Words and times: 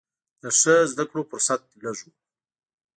د 0.41 0.43
ښه 0.59 0.75
زده 0.91 1.03
کړو 1.09 1.21
فرصت 1.31 1.61
لږ 1.83 1.97
و. 2.05 2.09